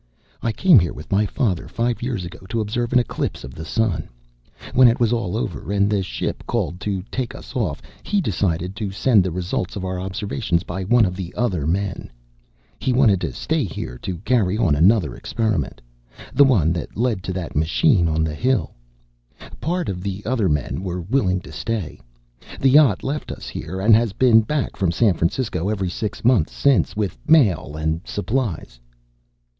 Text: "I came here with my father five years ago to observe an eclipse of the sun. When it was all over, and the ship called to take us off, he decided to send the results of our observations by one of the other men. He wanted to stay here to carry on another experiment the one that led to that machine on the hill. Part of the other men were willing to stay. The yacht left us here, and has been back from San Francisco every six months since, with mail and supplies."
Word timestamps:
"I 0.41 0.51
came 0.51 0.79
here 0.79 0.93
with 0.93 1.11
my 1.11 1.27
father 1.27 1.67
five 1.67 2.01
years 2.01 2.25
ago 2.25 2.39
to 2.49 2.59
observe 2.59 2.91
an 2.91 2.97
eclipse 2.97 3.43
of 3.43 3.53
the 3.53 3.63
sun. 3.63 4.09
When 4.73 4.87
it 4.87 4.99
was 4.99 5.13
all 5.13 5.37
over, 5.37 5.71
and 5.71 5.91
the 5.91 6.01
ship 6.01 6.43
called 6.47 6.79
to 6.79 7.03
take 7.11 7.35
us 7.35 7.55
off, 7.55 7.83
he 8.01 8.19
decided 8.19 8.75
to 8.77 8.89
send 8.89 9.23
the 9.23 9.29
results 9.31 9.75
of 9.75 9.85
our 9.85 9.99
observations 9.99 10.63
by 10.63 10.83
one 10.85 11.05
of 11.05 11.15
the 11.15 11.31
other 11.37 11.67
men. 11.67 12.11
He 12.79 12.91
wanted 12.93 13.21
to 13.21 13.31
stay 13.31 13.63
here 13.63 13.99
to 13.99 14.17
carry 14.25 14.57
on 14.57 14.73
another 14.73 15.13
experiment 15.13 15.81
the 16.33 16.45
one 16.45 16.73
that 16.73 16.97
led 16.97 17.21
to 17.25 17.33
that 17.33 17.55
machine 17.55 18.07
on 18.07 18.23
the 18.23 18.33
hill. 18.33 18.73
Part 19.59 19.87
of 19.87 20.01
the 20.01 20.23
other 20.25 20.49
men 20.49 20.81
were 20.81 21.01
willing 21.03 21.41
to 21.41 21.51
stay. 21.51 21.99
The 22.59 22.69
yacht 22.71 23.03
left 23.03 23.31
us 23.31 23.47
here, 23.47 23.79
and 23.79 23.93
has 23.95 24.13
been 24.13 24.41
back 24.41 24.75
from 24.77 24.91
San 24.91 25.13
Francisco 25.13 25.69
every 25.69 25.91
six 25.91 26.25
months 26.25 26.53
since, 26.55 26.95
with 26.95 27.19
mail 27.27 27.75
and 27.77 28.01
supplies." 28.03 28.79